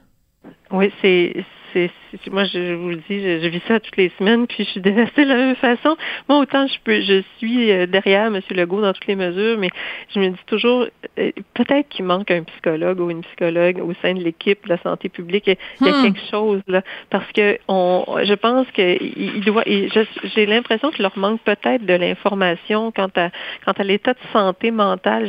Oui, 0.71 0.91
c'est 1.01 1.45
c'est 1.73 1.91
moi 2.31 2.43
je, 2.45 2.73
vous 2.73 2.89
le 2.89 3.01
dis, 3.09 3.21
je, 3.21 3.47
vis 3.47 3.61
ça 3.67 3.79
toutes 3.79 3.97
les 3.97 4.11
semaines, 4.17 4.47
puis 4.47 4.63
je 4.63 4.69
suis 4.69 4.81
dévastée 4.81 5.23
de 5.23 5.29
la 5.29 5.35
même 5.35 5.55
façon. 5.55 5.95
Moi, 6.29 6.39
autant 6.39 6.67
je 6.67 6.75
peux 6.83 7.01
je 7.01 7.23
suis 7.37 7.71
euh, 7.71 7.85
derrière 7.85 8.27
M. 8.27 8.39
Legault 8.51 8.81
dans 8.81 8.93
toutes 8.93 9.07
les 9.07 9.15
mesures, 9.15 9.57
mais 9.57 9.69
je 10.13 10.19
me 10.19 10.29
dis 10.29 10.39
toujours 10.45 10.87
euh, 11.19 11.31
peut-être 11.53 11.89
qu'il 11.89 12.05
manque 12.05 12.31
un 12.31 12.43
psychologue 12.43 12.99
ou 12.99 13.09
une 13.09 13.21
psychologue 13.21 13.79
au 13.79 13.93
sein 14.01 14.13
de 14.13 14.23
l'équipe 14.23 14.63
de 14.65 14.69
la 14.69 14.77
santé 14.77 15.09
publique. 15.09 15.47
Il 15.47 15.87
y 15.87 15.89
a 15.89 15.93
hmm. 15.93 16.03
quelque 16.03 16.29
chose 16.29 16.61
là. 16.67 16.81
Parce 17.09 17.31
que 17.31 17.57
on 17.67 18.05
je 18.23 18.33
pense 18.33 18.67
qu'il 18.71 19.43
doit 19.45 19.63
j'ai 19.65 20.45
l'impression 20.45 20.91
qu'il 20.91 21.03
leur 21.03 21.17
manque 21.17 21.41
peut-être 21.41 21.85
de 21.85 21.93
l'information 21.93 22.91
quant 22.91 23.09
à 23.15 23.29
quant 23.65 23.73
à 23.77 23.83
l'état 23.83 24.13
de 24.13 24.19
santé 24.33 24.71
mentale. 24.71 25.27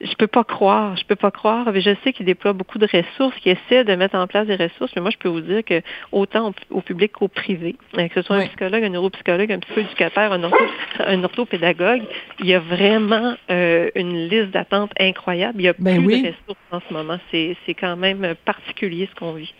Je, 0.00 0.06
je 0.06 0.14
peux 0.14 0.26
pas 0.26 0.44
croire, 0.44 0.96
je 0.96 1.04
peux 1.04 1.16
pas 1.16 1.30
croire. 1.30 1.70
Mais 1.72 1.80
je 1.80 1.94
sais 2.04 2.12
qu'il 2.12 2.26
déploie 2.26 2.52
beaucoup 2.52 2.78
de 2.78 2.86
ressources, 2.86 3.36
qu'il 3.40 3.52
essaie 3.52 3.84
de 3.84 3.94
mettre 3.94 4.16
en 4.16 4.26
place 4.26 4.46
des 4.46 4.56
ressources, 4.56 4.92
mais 4.94 5.02
moi 5.02 5.10
je 5.10 5.18
peux 5.18 5.28
vous 5.28 5.40
dire 5.40 5.64
que 5.64 5.82
autant 6.12 6.52
au, 6.70 6.80
public 6.80 7.12
qu'au 7.12 7.28
privé, 7.28 7.76
euh, 7.96 8.08
que 8.08 8.14
ce 8.14 8.22
soit 8.22 8.36
un 8.36 8.46
psychologue, 8.46 8.84
un 8.84 8.88
neuropsychologue, 8.90 9.52
un 9.52 9.58
psychoéducateur, 9.60 10.32
un, 10.32 10.50
un 11.00 11.24
orthopédagogue, 11.24 12.02
il 12.40 12.46
y 12.46 12.54
a 12.54 12.60
vraiment 12.60 13.34
euh, 13.50 13.90
une 13.94 14.28
liste 14.28 14.50
d'attente 14.50 14.92
incroyable. 14.98 15.60
Il 15.60 15.64
y 15.64 15.68
a 15.68 15.74
ben 15.78 16.04
plus 16.04 16.22
de 16.22 16.28
ressources 16.28 16.58
en 16.70 16.80
ce 16.80 16.92
moment. 16.92 17.18
C'est 17.30 17.74
quand 17.78 17.96
même 17.96 18.34
particulier 18.44 19.08
ce 19.10 19.18
qu'on 19.18 19.32
vit. 19.32 19.52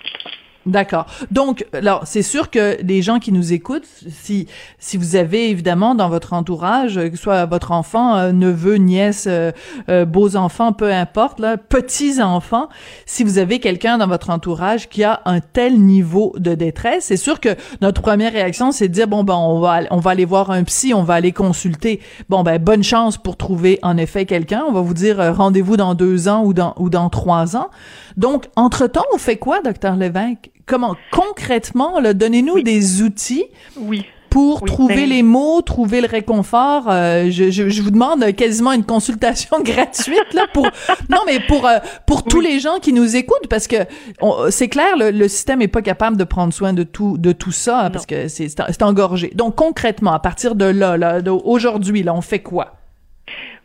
D'accord. 0.67 1.07
Donc, 1.31 1.65
alors, 1.73 2.03
c'est 2.07 2.23
sûr 2.23 2.51
que 2.51 2.77
les 2.83 3.01
gens 3.01 3.21
qui 3.21 3.31
nous 3.31 3.53
écoutent, 3.53 3.87
si 4.11 4.49
si 4.81 4.97
vous 4.97 5.15
avez 5.15 5.49
évidemment 5.49 5.95
dans 5.95 6.09
votre 6.09 6.33
entourage, 6.33 6.97
que 6.97 7.17
ce 7.17 7.23
soit 7.23 7.47
votre 7.47 7.71
enfant, 7.71 8.17
euh, 8.17 8.33
neveu, 8.33 8.75
nièce, 8.75 9.27
euh, 9.29 9.53
euh, 9.89 10.05
beaux 10.05 10.35
enfants, 10.35 10.73
peu 10.73 10.93
importe, 10.93 11.41
petits 11.69 12.21
enfants, 12.21 12.69
si 13.07 13.23
vous 13.23 13.39
avez 13.39 13.61
quelqu'un 13.61 13.99
dans 13.99 14.09
votre 14.09 14.31
entourage 14.31 14.89
qui 14.89 15.05
a 15.05 15.23
un 15.25 15.39
tel 15.39 15.81
niveau 15.81 16.35
de 16.37 16.57
détresse, 16.57 17.05
c'est 17.05 17.17
sûr 17.17 17.39
que 17.39 17.51
notre 17.81 18.03
première 18.03 18.33
réaction, 18.33 18.73
c'est 18.73 18.89
de 18.89 18.93
dire 18.93 19.07
bon 19.07 19.23
ben 19.23 19.37
on 19.37 19.61
va 19.61 19.83
on 19.93 19.99
va 19.99 20.11
aller 20.11 20.25
voir 20.25 20.51
un 20.51 20.65
psy, 20.65 20.93
on 20.95 21.05
va 21.05 21.15
aller 21.15 21.33
consulter. 21.33 22.01
Bon 22.29 22.43
ben 22.43 22.61
bonne 22.61 22.83
chance 22.83 23.19
pour 23.19 23.37
trouver 23.37 23.79
en 23.83 23.97
effet 23.97 24.27
quelqu'un. 24.27 24.65
On 24.69 24.73
va 24.73 24.81
vous 24.81 24.95
dire 24.95 25.33
rendez-vous 25.37 25.77
dans 25.77 25.95
deux 25.95 26.27
ans 26.27 26.43
ou 26.45 26.53
dans 26.53 26.75
ou 26.79 26.91
dans 26.91 27.09
trois 27.09 27.57
ans. 27.57 27.71
Donc 28.17 28.47
entre 28.57 28.89
temps, 28.89 29.05
on 29.15 29.19
fait 29.19 29.37
quoi, 29.37 29.61
docteur 29.61 29.95
Lévesque? 29.95 30.51
Comment 30.67 30.97
concrètement, 31.11 32.01
donnez-nous 32.13 32.63
des 32.63 33.03
outils. 33.03 33.47
Oui 33.77 34.05
pour 34.37 34.61
trouver 34.67 34.97
ben 34.97 35.09
les 35.09 35.23
mots, 35.23 35.63
trouver 35.63 36.03
le 36.03 36.09
réconfort. 36.09 36.91
Euh, 36.91 37.31
je, 37.31 37.51
je, 37.51 37.81
vous 37.81 37.91
demande 37.91 38.35
quasiment 38.35 38.73
une 38.73 38.85
consultation 38.85 39.61
gratuite 39.65 40.35
là 40.35 40.47
pour 40.53 40.69
non 41.09 41.21
mais 41.25 41.41
pour 41.41 41.67
euh, 41.67 41.79
pour 42.07 42.23
tous 42.23 42.41
les 42.41 42.61
gens 42.61 42.79
qui 42.79 42.93
nous 42.93 43.17
écoutent 43.17 43.49
parce 43.49 43.67
que 43.67 43.77
c'est 44.51 44.69
clair 44.69 44.95
le, 44.99 45.11
le, 45.11 45.29
système 45.29 45.63
est 45.63 45.69
pas 45.69 45.81
capable 45.81 46.19
de 46.19 46.25
prendre 46.25 46.53
soin 46.53 46.75
de 46.75 46.83
tout 46.83 47.17
de 47.17 47.33
tout 47.33 47.51
ça 47.51 47.89
parce 47.91 48.05
que 48.05 48.29
c'est 48.29 48.49
c'est 48.49 48.83
engorgé. 48.83 49.33
Donc 49.35 49.55
concrètement 49.55 50.13
à 50.13 50.19
partir 50.19 50.55
de 50.55 50.67
là 50.67 50.99
là 50.99 51.23
aujourd'hui 51.33 52.03
là 52.03 52.13
on 52.15 52.21
fait 52.21 52.41
quoi? 52.41 52.75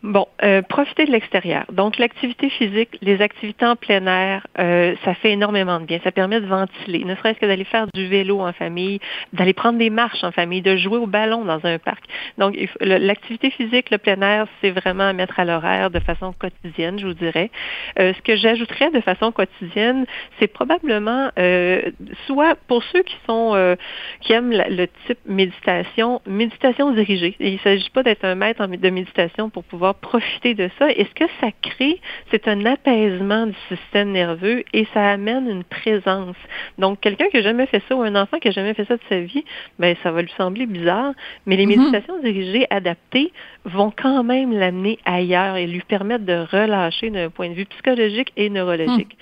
Bon, 0.04 0.28
euh, 0.44 0.64
profiter 0.64 1.06
de 1.06 1.12
l'extérieur. 1.12 1.66
Donc, 1.72 2.00
l'activité 2.00 2.50
physique, 2.50 2.98
les 3.04 3.22
activités 3.22 3.68
en 3.68 3.76
plein 3.76 4.08
air, 4.08 4.48
euh, 4.58 4.96
ça 5.06 5.14
fait 5.14 5.34
énormément 5.34 5.80
de 5.80 5.86
bien. 5.86 6.00
Ça 6.04 6.12
permet 6.12 6.42
de 6.42 6.48
ventiler, 6.48 7.04
ne 7.06 7.14
serait-ce 7.14 7.40
que 7.40 7.46
d'aller 7.46 7.66
faire 7.66 7.86
du 7.94 8.08
vélo 8.08 8.40
en 8.40 8.52
famille, 8.52 9.00
d'aller 9.32 9.54
prendre 9.54 9.78
des 9.78 9.92
marches 9.92 10.24
en 10.24 10.32
famille, 10.32 10.64
de 10.64 10.76
jouer 10.76 10.98
au 10.98 11.06
ballon 11.06 11.46
dans 11.46 11.64
un 11.66 11.78
parc. 11.78 12.04
Donc, 12.40 12.58
l'activité 12.80 13.52
physique, 13.52 13.92
le 13.92 14.00
plein 14.00 14.20
air, 14.24 14.48
c'est 14.62 14.72
vraiment 14.72 15.04
à 15.04 15.14
mettre 15.14 15.40
à 15.40 15.46
l'horaire 15.46 15.92
de 15.92 16.00
façon 16.00 16.34
quotidienne, 16.34 16.98
je 16.98 17.06
vous 17.06 17.14
dirais. 17.14 17.52
Euh, 18.00 18.14
ce 18.16 18.22
que 18.24 18.36
j'ajouterais 18.36 18.90
de 18.90 19.02
façon 19.02 19.32
quotidienne, 19.32 20.08
c'est 20.40 20.48
probablement 20.48 21.30
euh, 21.38 21.92
soit 22.26 22.56
pour 22.68 22.84
ceux 22.86 23.04
qui 23.04 23.18
sont 23.28 23.52
euh, 23.54 23.76
qui 24.22 24.34
aiment 24.34 24.52
le 24.52 24.88
type 25.06 25.20
méditation, 25.28 26.22
méditation 26.26 26.92
dirigée. 26.92 27.36
Il 27.40 27.54
ne 27.54 27.60
s'agit 27.60 27.92
pas 27.92 28.02
d'être 28.02 28.26
un 28.26 28.34
maître 28.34 28.66
de 28.66 28.90
méditation 28.90 29.52
pour 29.52 29.64
pouvoir 29.64 29.91
profiter 29.94 30.54
de 30.54 30.70
ça. 30.78 30.90
Et 30.92 31.06
ce 31.06 31.14
que 31.14 31.30
ça 31.40 31.48
crée, 31.62 32.00
c'est 32.30 32.48
un 32.48 32.66
apaisement 32.66 33.48
du 33.48 33.56
système 33.70 34.12
nerveux 34.12 34.64
et 34.74 34.88
ça 34.94 35.12
amène 35.12 35.50
une 35.50 35.64
présence? 35.64 36.36
Donc, 36.78 37.00
quelqu'un 37.00 37.28
qui 37.30 37.38
n'a 37.38 37.44
jamais 37.44 37.66
fait 37.66 37.82
ça 37.88 37.96
ou 37.96 38.02
un 38.02 38.16
enfant 38.16 38.40
qui 38.40 38.48
n'a 38.48 38.54
jamais 38.54 38.74
fait 38.74 38.86
ça 38.86 38.96
de 38.96 39.02
sa 39.10 39.20
vie, 39.20 39.44
ben 39.80 39.96
ça 40.04 40.12
va 40.12 40.22
lui 40.22 40.34
sembler 40.38 40.66
bizarre, 40.66 41.14
mais 41.46 41.56
les 41.56 41.66
mhm. 41.66 41.78
méditations 41.78 42.20
dirigées 42.22 42.68
adaptées 42.70 43.32
vont 43.66 43.92
quand 43.96 44.24
même 44.24 44.52
l'amener 44.52 45.00
ailleurs 45.06 45.56
et 45.56 45.68
lui 45.68 45.82
permettre 45.82 46.26
de 46.26 46.46
relâcher 46.52 47.10
d'un 47.10 47.30
point 47.30 47.50
de 47.50 47.54
vue 47.54 47.66
psychologique 47.66 48.32
et 48.38 48.50
neurologique. 48.50 49.18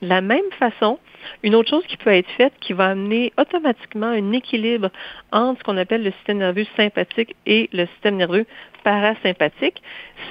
De 0.00 0.08
la 0.08 0.20
même 0.20 0.50
façon, 0.58 0.98
une 1.42 1.54
autre 1.54 1.70
chose 1.70 1.84
qui 1.86 1.96
peut 1.96 2.10
être 2.10 2.30
faite 2.30 2.52
qui 2.60 2.72
va 2.72 2.86
amener 2.86 3.32
automatiquement 3.38 4.06
un 4.06 4.32
équilibre 4.32 4.90
entre 5.30 5.58
ce 5.60 5.64
qu'on 5.64 5.76
appelle 5.76 6.02
le 6.02 6.10
système 6.12 6.38
nerveux 6.38 6.66
sympathique 6.76 7.34
et 7.46 7.68
le 7.72 7.86
système 7.86 8.16
nerveux 8.16 8.46
parasympathique, 8.82 9.82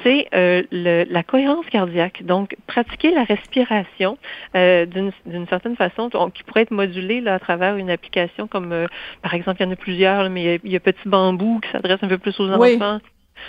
c'est 0.04 0.28
euh, 0.34 0.64
la 0.72 1.24
cohérence 1.24 1.66
cardiaque. 1.68 2.24
Donc, 2.24 2.56
pratiquer 2.68 3.12
la 3.12 3.24
respiration 3.24 4.18
euh, 4.56 4.86
d'une 4.86 5.48
certaine 5.48 5.76
façon, 5.76 6.10
qui 6.34 6.44
pourrait 6.44 6.64
être 6.64 6.72
modulée 6.72 7.22
là, 7.22 7.36
à 7.36 7.40
travers 7.40 7.78
une 7.78 7.90
application 7.90 8.48
comme, 8.48 8.72
euh, 8.72 8.88
par 9.22 9.34
exemple, 9.34 9.62
il 9.62 9.66
y 9.66 9.70
en 9.70 9.72
a 9.72 9.76
plusieurs, 9.76 10.30
mais 10.30 10.60
il 10.64 10.72
y, 10.72 10.76
a, 10.76 10.80
Petit 10.80 11.08
Bambou 11.08 11.60
qui 11.62 11.70
s'adresse 11.72 12.00
un 12.02 12.08
peu 12.08 12.18
plus 12.18 12.38
aux 12.40 12.50
enfants 12.50 13.00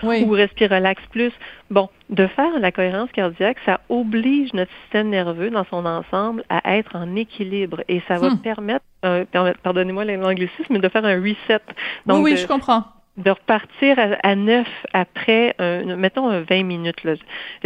oui. 0.03 0.25
ou 0.25 0.31
Respirelax 0.31 1.03
Plus. 1.11 1.33
Bon, 1.71 1.89
de 2.11 2.27
faire 2.27 2.59
la 2.59 2.73
cohérence 2.73 3.11
cardiaque, 3.13 3.59
ça 3.65 3.81
oblige 3.89 4.53
notre 4.55 4.73
système 4.83 5.09
nerveux 5.09 5.51
dans 5.51 5.65
son 5.65 5.87
ensemble 5.87 6.45
à 6.49 6.77
être 6.77 6.97
en 6.97 7.17
équilibre 7.17 7.83
et 7.89 8.03
ça 8.09 8.19
va 8.19 8.31
hmm. 8.31 8.39
permettre, 8.39 8.85
euh, 9.05 9.25
pardonnez-moi 9.63 10.05
l'anglicisme, 10.05 10.79
de 10.79 10.89
faire 10.89 11.05
un 11.05 11.17
reset. 11.17 11.61
Donc, 12.07 12.25
oui, 12.25 12.33
oui, 12.33 12.37
je 12.37 12.47
comprends 12.47 12.85
de 13.19 13.31
repartir 13.31 13.97
à, 14.23 14.35
neuf 14.35 14.69
après, 14.95 15.55
mettons 15.59 16.31
20 16.41 16.63
minutes, 16.63 17.05
là, 17.05 17.13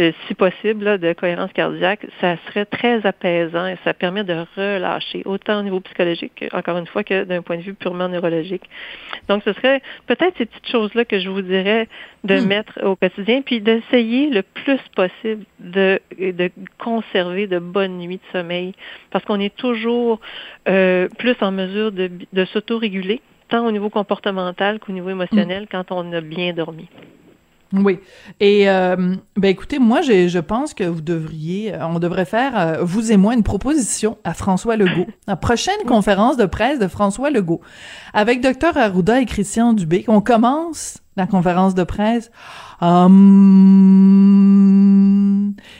euh, 0.01 0.11
si 0.27 0.35
possible, 0.35 0.99
de 0.99 1.13
cohérence 1.13 1.53
cardiaque, 1.53 2.05
ça 2.19 2.35
serait 2.47 2.65
très 2.65 3.05
apaisant 3.05 3.65
et 3.65 3.77
ça 3.85 3.93
permet 3.93 4.25
de 4.25 4.45
relâcher, 4.57 5.21
autant 5.23 5.59
au 5.59 5.63
niveau 5.63 5.79
psychologique, 5.79 6.43
encore 6.51 6.77
une 6.77 6.87
fois, 6.87 7.05
que 7.05 7.23
d'un 7.23 7.41
point 7.41 7.55
de 7.55 7.61
vue 7.61 7.73
purement 7.73 8.09
neurologique. 8.09 8.63
Donc, 9.29 9.41
ce 9.45 9.53
serait 9.53 9.81
peut-être 10.05 10.37
ces 10.37 10.47
petites 10.47 10.67
choses-là 10.67 11.05
que 11.05 11.19
je 11.19 11.29
vous 11.29 11.41
dirais 11.41 11.87
de 12.25 12.39
hmm. 12.39 12.45
mettre 12.45 12.79
au 12.83 12.97
quotidien, 12.97 13.41
puis 13.41 13.61
d'essayer 13.61 14.29
le 14.29 14.41
plus 14.41 14.81
possible 14.97 15.45
de, 15.59 16.01
de 16.19 16.51
conserver 16.77 17.47
de 17.47 17.59
bonnes 17.59 17.99
nuits 17.99 18.17
de 18.17 18.37
sommeil, 18.37 18.73
parce 19.11 19.23
qu'on 19.23 19.39
est 19.39 19.55
toujours 19.55 20.19
euh, 20.67 21.07
plus 21.17 21.35
en 21.39 21.51
mesure 21.51 21.93
de, 21.93 22.11
de 22.33 22.45
s'autoréguler 22.45 23.21
tant 23.49 23.65
au 23.65 23.71
niveau 23.71 23.89
comportemental 23.89 24.79
qu'au 24.79 24.91
niveau 24.91 25.09
émotionnel 25.09 25.63
mm. 25.63 25.67
quand 25.71 25.91
on 25.91 26.11
a 26.13 26.21
bien 26.21 26.53
dormi. 26.53 26.87
Oui. 27.73 27.99
Et 28.39 28.69
euh, 28.69 29.15
ben 29.35 29.49
écoutez, 29.49 29.77
moi 29.79 30.01
je 30.01 30.39
pense 30.39 30.73
que 30.73 30.85
vous 30.85 31.01
devriez, 31.01 31.73
euh, 31.73 31.85
on 31.87 31.99
devrait 31.99 32.23
faire 32.25 32.57
euh, 32.57 32.77
vous 32.81 33.11
et 33.11 33.17
moi 33.17 33.33
une 33.33 33.43
proposition 33.43 34.17
à 34.23 34.33
François 34.33 34.77
Legault, 34.77 35.07
la 35.27 35.35
prochaine 35.35 35.83
conférence 35.85 36.37
de 36.37 36.45
presse 36.45 36.79
de 36.79 36.87
François 36.87 37.29
Legault, 37.29 37.59
avec 38.13 38.39
Dr 38.41 38.77
Arruda 38.77 39.19
et 39.19 39.25
Christian 39.25 39.73
Dubé. 39.73 40.05
On 40.07 40.21
commence 40.21 40.99
la 41.17 41.27
conférence 41.27 41.75
de 41.75 41.83
presse, 41.83 42.31
hum, 42.79 43.17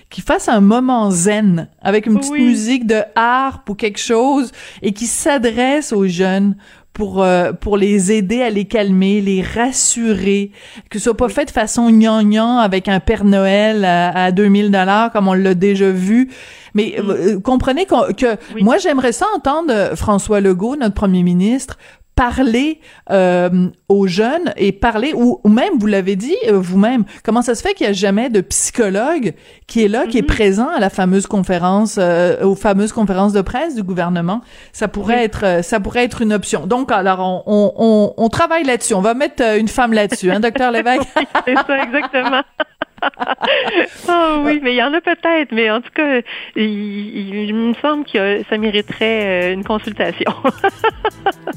qui 0.09 0.19
fasse 0.21 0.49
un 0.49 0.61
moment 0.61 1.09
zen 1.11 1.69
avec 1.81 2.07
une 2.07 2.17
petite 2.17 2.33
musique 2.33 2.85
de 2.87 3.03
harpe 3.15 3.69
ou 3.69 3.75
quelque 3.75 3.99
chose 3.99 4.51
et 4.81 4.91
qui 4.91 5.05
s'adresse 5.05 5.93
aux 5.93 6.07
jeunes 6.07 6.57
pour 6.97 7.21
euh, 7.21 7.53
pour 7.53 7.77
les 7.77 8.11
aider 8.11 8.41
à 8.41 8.49
les 8.49 8.65
calmer, 8.65 9.21
les 9.21 9.43
rassurer, 9.43 10.49
que 10.89 10.97
ce 10.97 11.03
soit 11.03 11.15
pas 11.15 11.29
fait 11.29 11.45
de 11.45 11.51
façon 11.51 11.91
gnangnan 11.91 12.57
avec 12.57 12.87
un 12.87 12.99
Père 12.99 13.23
Noël 13.23 13.85
à, 13.85 14.25
à 14.25 14.31
2000 14.31 14.71
dollars 14.71 15.11
comme 15.11 15.27
on 15.27 15.33
l'a 15.33 15.53
déjà 15.53 15.91
vu. 15.91 16.31
Mais 16.73 16.95
euh, 16.97 17.39
comprenez 17.39 17.85
que, 17.85 18.61
moi 18.63 18.79
j'aimerais 18.79 19.11
ça 19.11 19.27
entendre 19.35 19.95
François 19.95 20.41
Legault, 20.41 20.75
notre 20.75 20.95
premier 20.95 21.21
ministre, 21.21 21.77
parler 22.17 22.81
euh, 23.11 23.69
aux 23.89 24.07
jeunes 24.07 24.51
et 24.57 24.71
parler 24.71 25.13
ou, 25.15 25.39
même 25.45 25.77
vous 25.79 25.85
l'avez 25.85 26.15
dit 26.15 26.35
euh, 26.47 26.59
vous-même. 26.59 27.05
Comment 27.23 27.43
ça 27.43 27.53
se 27.53 27.61
fait 27.61 27.75
qu'il 27.75 27.85
y 27.85 27.89
a 27.89 27.93
jamais 27.93 28.29
de 28.29 28.41
psychologue 28.41 29.33
qui 29.67 29.85
est 29.85 29.87
là 29.87 30.07
qui 30.07 30.17
est 30.17 30.21
mhm. 30.21 30.27
présent 30.27 30.67
à 30.67 30.79
la 30.79 30.89
fameuse 30.89 31.27
conférence 31.27 31.97
euh, 31.99 32.43
aux 32.43 32.55
fameuses 32.55 32.91
conférences 32.91 33.33
de 33.33 33.41
presse 33.41 33.75
du 33.75 33.83
gouvernement? 33.83 34.41
Ça 34.73 34.87
pourrait 34.87 35.23
être 35.23 35.63
ça 35.63 35.79
pourrait 35.79 36.05
être 36.05 36.23
une 36.23 36.33
option. 36.33 36.65
Donc 36.65 36.91
alors 36.91 37.19
on, 37.45 37.73
on, 37.77 38.13
on, 38.17 38.29
travaille 38.29 38.63
là-dessus. 38.63 38.95
On 38.95 39.01
va 39.01 39.13
mettre 39.13 39.43
une 39.57 39.67
femme 39.67 39.93
là-dessus 39.93 40.31
hein 40.31 40.39
docteur 40.39 40.71
Lévesque? 40.71 41.07
C'est 41.45 41.55
ça 41.55 41.83
exactement. 41.83 42.41
Oh 44.09 44.41
oui, 44.43 44.59
mais 44.61 44.73
il 44.73 44.77
y 44.77 44.83
en 44.83 44.93
a 44.93 45.01
peut-être, 45.01 45.51
mais 45.51 45.69
en 45.69 45.81
tout 45.81 45.91
cas, 45.93 46.21
il, 46.55 47.53
me 47.53 47.73
semble 47.75 48.05
que 48.05 48.43
ça 48.49 48.57
mériterait 48.57 49.51
euh, 49.51 49.53
une 49.53 49.63
consultation. 49.63 50.31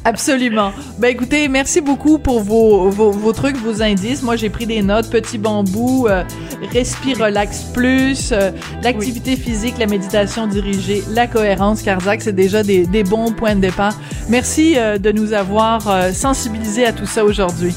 Absolument. 0.04 0.72
Ben 0.98 1.08
écoutez, 1.08 1.48
merci 1.48 1.80
beaucoup 1.80 2.18
pour 2.18 2.40
vos, 2.40 2.88
vos, 2.88 3.32
trucs, 3.32 3.56
vos 3.56 3.82
indices. 3.82 4.22
Moi, 4.22 4.36
j'ai 4.36 4.48
pris 4.48 4.66
des 4.66 4.82
notes. 4.82 5.10
Petit 5.10 5.36
bambou, 5.36 6.06
euh, 6.08 6.24
respire 6.72 7.18
relax 7.18 7.64
plus, 7.74 8.32
euh, 8.32 8.50
l'activité 8.82 9.36
physique, 9.36 9.74
la 9.78 9.86
méditation 9.86 10.46
dirigée, 10.46 11.02
la 11.10 11.26
cohérence 11.26 11.82
cardiaque, 11.82 12.22
c'est 12.22 12.34
déjà 12.34 12.62
des, 12.62 12.86
des, 12.86 13.04
bons 13.04 13.32
points 13.32 13.54
de 13.54 13.60
départ. 13.60 13.94
Merci 14.28 14.74
de 14.74 15.12
nous 15.12 15.32
avoir 15.32 16.12
sensibilisés 16.14 16.86
à 16.86 16.92
tout 16.92 17.06
ça 17.06 17.24
aujourd'hui. 17.24 17.74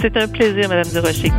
C'est 0.00 0.16
un 0.16 0.28
plaisir, 0.28 0.68
Madame 0.68 0.92
Durocher. 0.92 1.32